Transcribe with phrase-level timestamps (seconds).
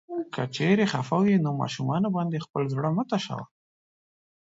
[0.33, 3.45] که چيرې خفه وې نو ماشومانو باندې خپل زړه مه تشوه.